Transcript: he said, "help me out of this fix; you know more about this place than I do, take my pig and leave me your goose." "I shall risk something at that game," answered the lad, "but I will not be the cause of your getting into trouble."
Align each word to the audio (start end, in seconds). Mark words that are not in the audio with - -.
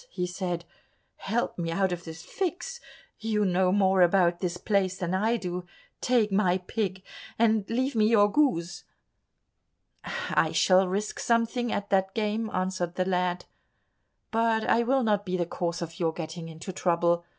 he 0.09 0.25
said, 0.25 0.65
"help 1.17 1.59
me 1.59 1.69
out 1.69 1.91
of 1.91 2.05
this 2.05 2.23
fix; 2.23 2.79
you 3.19 3.45
know 3.45 3.71
more 3.71 4.01
about 4.01 4.39
this 4.39 4.57
place 4.57 4.97
than 4.97 5.13
I 5.13 5.37
do, 5.37 5.63
take 6.01 6.31
my 6.31 6.57
pig 6.57 7.03
and 7.37 7.69
leave 7.69 7.93
me 7.93 8.07
your 8.07 8.27
goose." 8.31 8.83
"I 10.03 10.53
shall 10.53 10.87
risk 10.87 11.19
something 11.19 11.71
at 11.71 11.91
that 11.91 12.15
game," 12.15 12.49
answered 12.51 12.95
the 12.95 13.05
lad, 13.05 13.45
"but 14.31 14.63
I 14.67 14.81
will 14.81 15.03
not 15.03 15.23
be 15.23 15.37
the 15.37 15.45
cause 15.45 15.83
of 15.83 15.99
your 15.99 16.13
getting 16.13 16.49
into 16.49 16.73
trouble." 16.73 17.23